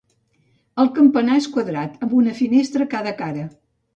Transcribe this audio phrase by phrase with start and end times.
[0.83, 3.47] El campanar és quadrat, amb una finestra a cada cara.